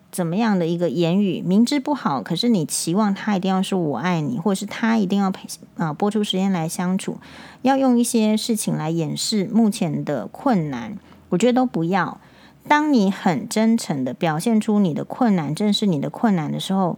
[0.10, 7.17] 怎么样的一个言语，明知不好，可是你期望他一定要说我爱你，或者是他一定要陪啊，播出时间来相处，
[7.62, 12.19] 要用一些事情来掩饰目前的困难，我觉得都不要。
[12.67, 16.97] 当你很真诚的表现出你的困难，正是你的困难的时候，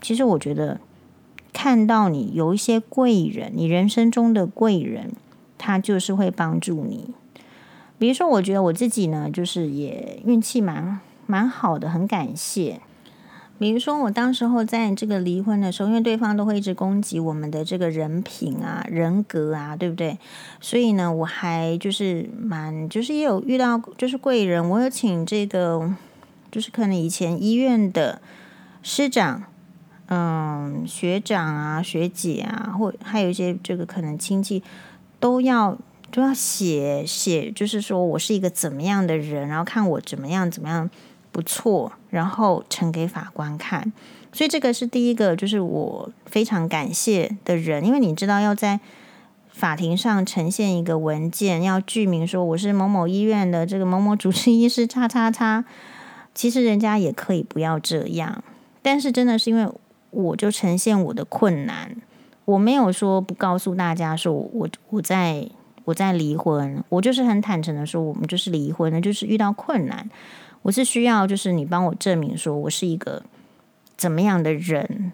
[0.00, 0.80] 其实我觉得
[1.52, 5.12] 看到你有一些贵人，你人生中的贵人，
[5.56, 7.14] 他就是会帮助你。
[7.98, 11.00] 比如说，我觉得我自己呢，就是也运气蛮。
[11.30, 12.80] 蛮好的，很感谢。
[13.58, 20.16] 比如说，我当时候在这个离婚的时候，因为对方都会一直攻击我们的这个人品啊、人格啊，对不对？
[20.60, 25.92] 所以呢，我还就是蛮，就是也有遇到就是贵人，我有请这个，
[26.52, 28.20] 就是可能以前医院的
[28.82, 29.42] 师长、
[30.06, 34.62] 嗯学长啊、学姐啊，或还有一些这个可能亲戚，
[35.18, 35.76] 都要
[36.12, 40.88] 都要写写，就是说我是一个怎么样的人，然后看我怎么样怎么样。
[41.38, 43.92] 不错，然后呈给法官看，
[44.32, 48.80] 所以这个是第一个，就是我非常感谢的人，因为你知道要在
[49.48, 55.64] 法庭上呈现一个文件，要具名说我是某某医院的这个某某主治医师，叉叉叉。
[56.34, 58.42] 其实人家也可以不要这样，
[58.82, 59.72] 但是真的是因为
[60.10, 61.94] 我就呈现我的困难，
[62.46, 65.48] 我没有说不告诉大家说我我在
[65.84, 70.10] 我在离婚，我就是很坦诚的说我们就是离婚了，就是遇到困难。
[70.62, 73.22] 我是需要，就是你帮我证明说我是一个
[73.96, 75.12] 怎么样的人，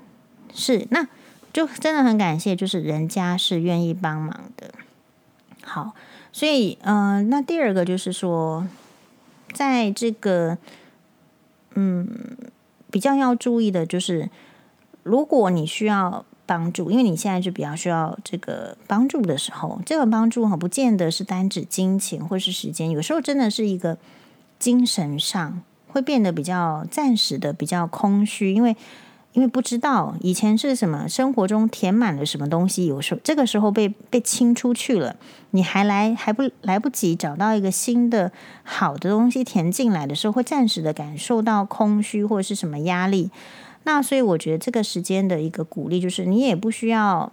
[0.52, 1.06] 是，那
[1.52, 4.74] 就真的很感谢，就是人家是愿意帮忙的。
[5.62, 5.94] 好，
[6.32, 8.66] 所以嗯、那第二个就是说，
[9.52, 10.58] 在这个
[11.74, 12.08] 嗯
[12.90, 14.30] 比较要注意的就是，
[15.04, 23.98] 如果你需要帮助，因为你现在就比较需要这个帮助的时候，这个帮助哈不见得是单指金钱或是时间，有时候真的是一个。
[24.64, 28.74] 精神上会变得比较暂时的比较空虚，因为
[29.34, 35.16] 因为不知道以前是什么，生活中填满了什么东西，有时候这个时候被被清出去了，
[35.50, 38.32] 你还来还不来不及找到一个新的
[38.62, 43.30] 好的东西填进来的时候，会暂时的感受到空虚或者是什么压力。
[43.82, 47.30] 那所以我觉得这个时间的一个鼓励就是，你也不需要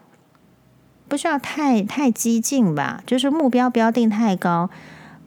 [1.08, 4.70] 不需要太太激进吧，就是目标不要定太高。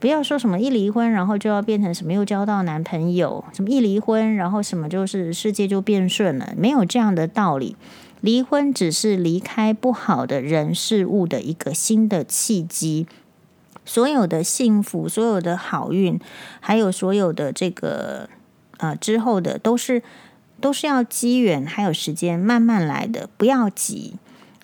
[0.05, 7.75] 不要说什么一离婚，然后就要变成什么又交到男朋友，什么一离婚，然后什么就是世界就变顺了，没有这样的道理。
[8.21, 13.07] 离婚只是离开不好的人事物的一个新的契机。
[13.83, 16.19] 所有的幸福，所有的好运，
[16.59, 18.29] 还有所有的这个
[18.77, 20.03] 呃之后的，都是
[20.61, 24.13] 都是要机缘还有时间慢慢来的，不要急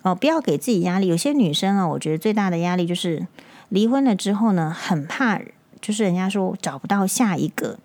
[0.02, 1.08] 哦，不要给自己压力。
[1.08, 3.26] 有些女生啊，我觉得最大的压力就是
[3.72, 5.40] 离婚了之后呢，很怕
[5.80, 7.78] 就是人家说找不到下一个。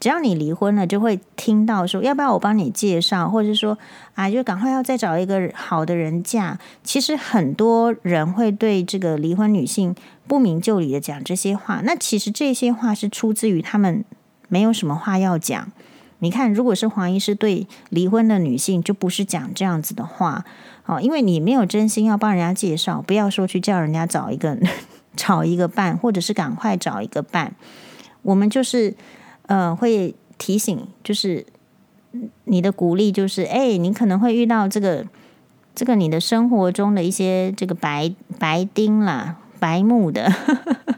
[0.00, 3.78] 只要你离婚了，就会听到说要不要我帮你介绍，或者是说
[4.14, 6.58] 啊，就赶快要再找一个好的人嫁。
[6.82, 9.94] 其实很多人会对这个离婚女性
[10.26, 14.04] 不明就里的讲这些话，那其实这些话是出自于他们
[14.48, 15.70] 没有什么话要讲。
[16.18, 20.44] 你看，如果是黄医师对离婚的女性，就不是讲这样子的话
[20.86, 24.58] 哦，因为你没有真心要帮人家介绍，不要说去叫人家找一个
[25.18, 27.54] 找一个伴，或者是赶快找一个伴。
[28.22, 28.94] 我们就是。
[29.48, 31.46] 呃，会提醒，就是
[32.44, 35.06] 你的鼓励，就是哎，你可能会遇到这个
[35.74, 40.30] 这个你的生活中的一些这个白白丁啦、白目的，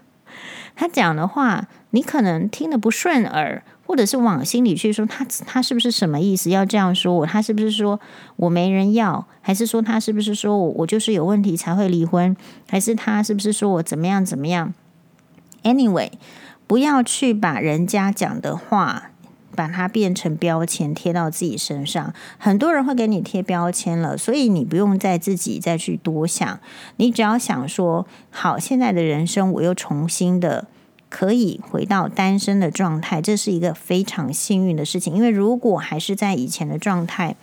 [0.75, 6.49] 他讲的话，你可能听得不顺耳，或者是往心里去说，他他是不是什么意思？
[6.51, 7.27] 要这样说我？
[7.27, 7.99] 他是不是说
[8.37, 9.27] 我没人要？
[9.41, 12.37] 还是说他是不是说我我就是有问题才会离婚？
[12.69, 14.73] 还是他是不是说我怎么样怎么样
[15.65, 16.13] ？Anyway。
[16.69, 19.11] 不要去把人家讲的话，
[19.57, 22.15] 把它变成标签贴到自己身上。
[22.39, 26.61] 很多人会给你贴标签了，所以你不用再自己再去多想。
[26.99, 30.69] 你只要想说，好，现在的人生我又重新的
[31.11, 35.15] 可以回到单身的状态，这是一个非常幸运的事情。
[35.15, 37.37] 因为如果还是在以前的状态，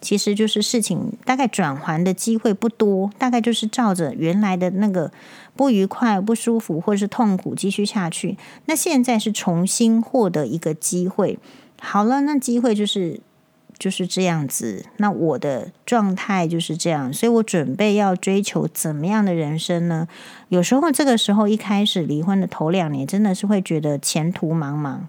[0.00, 5.10] 其实就是事情大概转圜的机会不多，大概就是照着原来的那个
[5.56, 8.36] 不愉快、不舒服或者是痛苦继续下去。
[8.66, 11.38] 那现在是重新获得一个机会，
[11.80, 13.18] 好了，那机会就是
[13.78, 14.84] 就是这样子。
[14.96, 20.08] 那我的状态就是这样，所以我准备要追求怎么样的人生呢？
[20.48, 25.00] 有时候这个时候一开始离婚的头两年，真的是会觉得前途茫茫。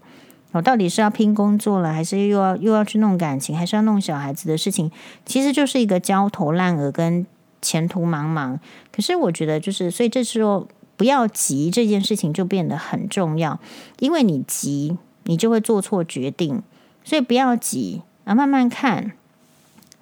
[0.52, 4.90] 我到底是要拼工作了，还是又要又要去弄感情，还是要弄小孩子的事情？
[5.26, 7.26] 其实就是一个焦头烂额跟
[7.60, 8.58] 前途茫茫。
[8.90, 10.66] 可是我觉得，就是所以这时候
[10.96, 13.60] 不要急，这件事情就变得很重要。
[13.98, 16.62] 因为你急，你就会做错决定。
[17.04, 19.12] 所以不要急啊，慢慢看，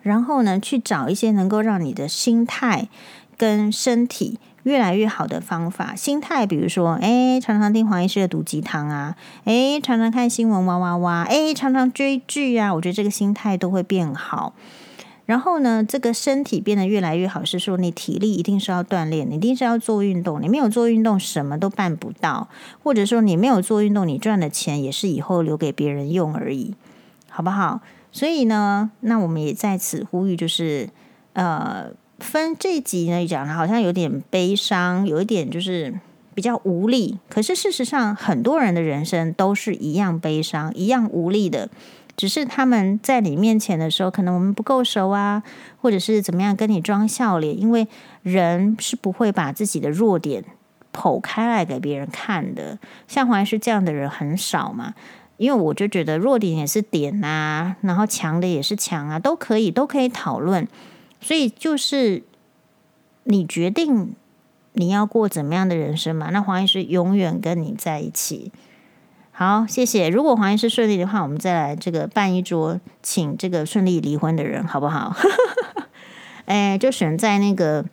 [0.03, 2.89] 然后呢，去找一些能够让你的心态
[3.39, 4.39] 跟身体。
[4.65, 9.15] 越来越好的方法，心态，比如说，哎，常常听黄医师的毒鸡汤啊，
[9.45, 14.55] 哎，常常看新闻哇哇哇，哎，常常追剧啊，我觉得这个心态都会变好。
[15.25, 22.49] 然后呢，这个身体变得越来越好，是说你体力一定是要锻炼，你一定是要做运动，你没有做运动，什么都办不到，
[22.83, 26.75] 或者说你没有做运动，你赚的钱也是以后留给别人用而已，
[27.29, 27.83] 好不好？
[28.17, 30.89] 所以呢，那我们也在此呼吁，就是
[31.35, 31.91] 呃。
[32.19, 35.93] 分这集呢，讲的好像有点悲伤，有一点就是
[36.33, 37.19] 比较无力。
[37.29, 41.69] 可是事实上，很多人的人生都是一样悲伤、一样无力的。
[42.17, 45.43] 只是他们在你面前的时候，可能我们不够熟啊，
[45.83, 47.61] 或者是怎么样跟你装笑脸。
[47.61, 47.87] 因为
[48.23, 50.43] 人是不会把自己的弱点
[50.95, 52.79] 剖开来给别人看的。
[53.07, 54.95] 像黄医师这样的人很少嘛。
[55.39, 60.67] 因为我就觉得弱点也是点啊，然后强的也是强啊，都可以，都可以讨论。
[61.21, 62.23] 所以就是
[63.25, 64.15] 你决定
[64.73, 66.31] 你要过怎么样的人生嘛？
[66.31, 68.51] 那黄医师永远跟你在一起。
[69.33, 70.09] 好，谢谢。
[70.09, 75.15] 如果黄医师顺利的话，我们再来这个办一桌，请这个顺利离婚的人，好不好？
[76.47, 77.85] 哎，就选在那个。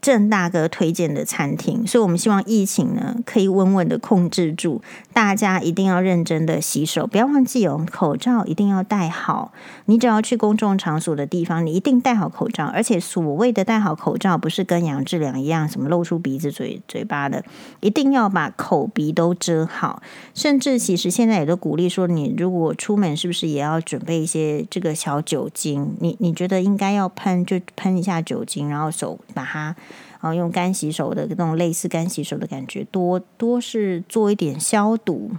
[0.00, 4.80] 郑大哥推荐的餐厅，所以我们希望疫情呢可以稳稳的控制住。
[5.18, 9.50] 大家一定要认真的洗手，不要忘记哦，口罩一定要戴好。
[9.86, 12.66] 你只要去公众场所的地方，你一定戴好口罩。
[12.66, 17.42] 而且所谓的戴好口罩，不是跟杨志良一样，什么露出鼻子、嘴嘴巴的，
[17.80, 20.00] 一定要把口鼻都遮好。
[20.34, 25.96] 甚至其实现在也都鼓励说，你如果出门，是不是也要准备一些这个小酒精？
[25.98, 29.74] 你你觉得应该要喷，就喷一下酒精，然后手把它。
[30.20, 35.30] 啊，用干洗手的那种类似干洗手的感觉，多多是做一点消毒。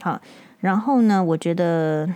[0.00, 0.20] 好，
[0.60, 2.08] 然后呢，我觉得，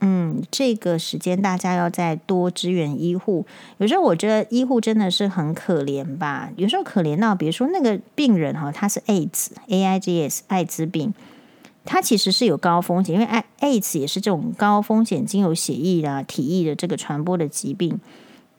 [0.00, 3.44] 嗯，这个时间大家要再多支援医护。
[3.76, 11.12] 有时候我觉得医护真的是很可怜吧，有时候可怜到，比如说那个病人哈，他是 AIDS，AIDS 艾滋病，
[11.84, 13.26] 他其实是有高风险，因为
[13.60, 18.00] AIDS 也是这种高风险经由血液啊、体液的这个传播的疾病。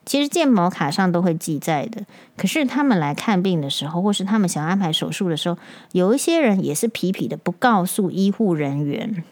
[0.06, 5.58] 其实健保卡上都会记载的，可是他们来看病的时候，或是他们想安排手术的时候，
[5.92, 9.22] 有一些人也是皮皮的不告诉医护人员。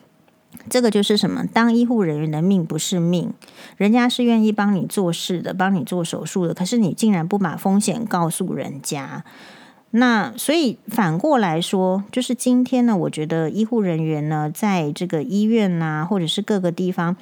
[0.71, 1.45] 这个就是什么？
[1.53, 3.33] 当医护人员的命不是命，
[3.77, 9.25] 人家是愿意帮你做事的，帮你做手术的，可是你竟然不把风险告诉人家，
[9.91, 17.17] 那所以反过来说，就是今天呢，我觉得医护人员呢，在这个医院呐、啊，或者是各个地方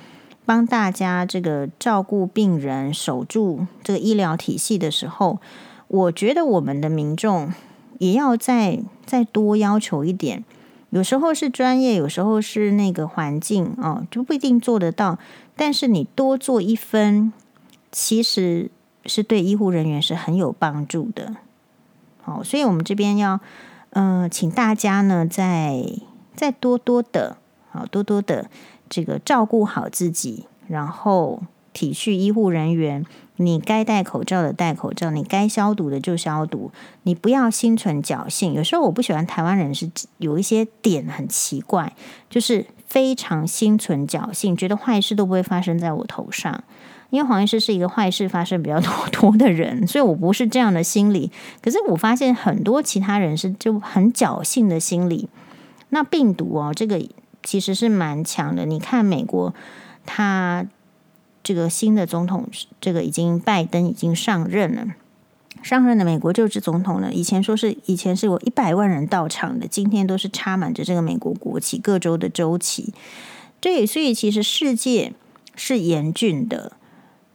[0.45, 5.39] 帮大家这个照顾病人、守住这个医疗体系的时候，
[5.89, 7.53] 我觉得我们的民众
[7.99, 10.45] 也要再再多要求一点。
[10.91, 15.19] 有时候是专业，有时候是那个环境哦，就不一定做得到。
[15.57, 17.33] 但是你多做一分，
[17.91, 18.71] 其实
[19.07, 21.37] 是对医护人员是很有帮助的。
[22.21, 23.41] 好，所以我们这边要，
[23.91, 25.83] 嗯、呃，请大家呢，再
[26.37, 27.39] 再多多的，
[27.71, 28.51] 好，多多的
[28.93, 33.07] 这个照顾好自己，然后体恤医护人员。
[33.37, 36.71] 你该戴口罩的戴口罩，你该消毒的就消毒，
[37.05, 38.53] 你不要心存侥幸。
[38.53, 41.93] 有时候我不喜欢台湾人是有一些点很奇怪，
[42.31, 46.63] 就是非常心存侥幸，觉得坏事都不会发生在我头上。
[47.11, 51.33] 因为黄医师是一个坏事发生比较多多的人，所以我不是这样的心理。
[51.61, 55.29] 可是我发现很多其他人是就很侥幸的心理。
[55.89, 57.03] 那病毒哦，这个
[57.43, 58.65] 其实是蛮强的。
[58.67, 59.55] 你看美国，
[60.05, 60.67] 他
[61.43, 62.49] 这个新的总统，
[62.81, 64.87] 这个已经拜登已经上任了，
[65.63, 72.93] 上任的美国就职总统呢，以前说是以前是有一百万人到场的，今天都是插满着这个美国国旗，各州的州旗。
[73.61, 75.13] 对，所以其实世界
[75.55, 76.73] 是严峻的。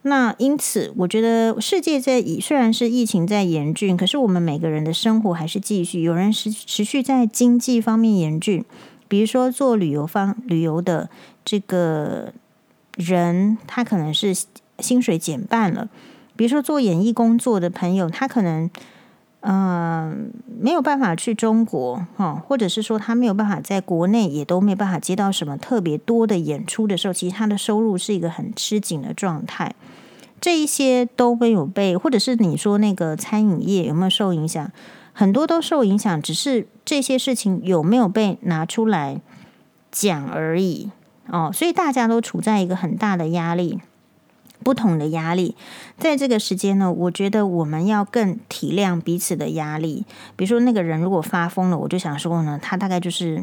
[0.02, 6.02] 那因此，我觉得世界在虽然是疫情在严峻，可是我们每个人的生活还是继续。
[6.02, 8.64] 有人是持续在经济方面严峻，
[9.08, 11.08] 比如说做旅游方旅游的
[11.44, 12.32] 这个
[12.96, 14.32] 人，他可能是
[14.78, 15.88] 薪水减半了。
[16.36, 18.70] 比如说做演艺工作的朋友，他可能
[19.40, 29.74] 嗯、没有办法去中国哈，或者是说他没有办法在国内也都没有办法接到什么特别多的演出的时候，其实他的收入是一个很吃紧的状态。
[30.40, 34.70] 这一些都没有被，或者是你说那个餐饮业有没有受影响？
[35.18, 39.20] 很多都受影响，只是这些事情有没有被拿出来
[39.90, 40.92] 讲而已
[41.26, 41.50] 哦。
[41.52, 43.80] 所以大家都处在一个很大的压力，
[44.62, 45.56] 不同的压力。
[45.98, 50.06] 在这个时间呢，我觉得我们要更体谅彼此的压力。
[50.36, 53.42] 比如说那个人如果发疯了，我就想说呢，他大概就是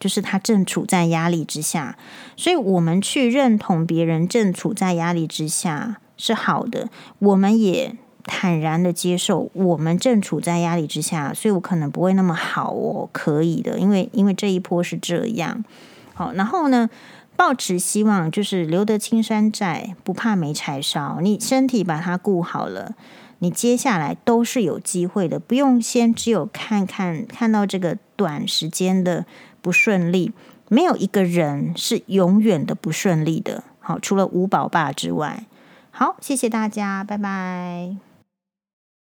[0.00, 1.96] 就是他正处在压力之下，
[2.36, 6.00] 所以我们去认同别人正处在压力之下。
[6.16, 6.88] 是好的，
[7.20, 7.94] 我们也
[8.28, 15.64] 坦然的接受，我们正处在压力之下，所以我可能不会那么好哦，可以的，因为因为这一波是这样，
[16.14, 16.88] 好，然后呢，
[17.34, 22.94] 抱持希望就是留得青山在，不怕没柴烧，你身体把它顾好了，
[23.38, 29.24] 你接下来都是有机会的，不用先只有看看看到这个短时间的
[29.60, 30.32] 不顺利，
[30.68, 35.44] 没有一个人是永远的不顺利的，好，除了吴宝爸之外。
[35.90, 38.07] 好，谢谢大家，拜拜。